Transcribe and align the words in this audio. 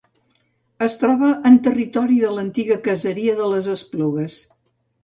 Es 0.85 0.95
troba 1.01 1.29
en 1.51 1.59
territori 1.69 2.17
de 2.25 2.33
l'antiga 2.39 2.81
caseria 2.89 3.41
de 3.45 3.55
les 3.55 3.73
Esplugues. 3.79 4.43